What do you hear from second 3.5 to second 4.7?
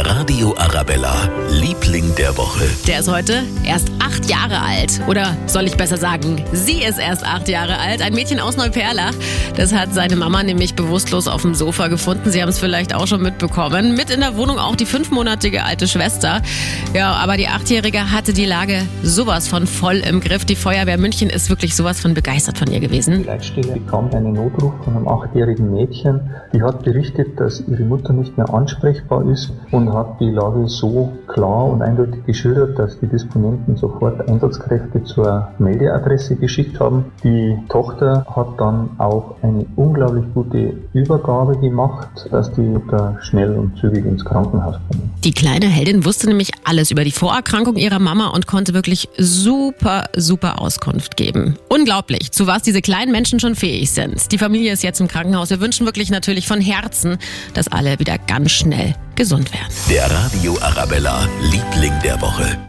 erst acht Jahre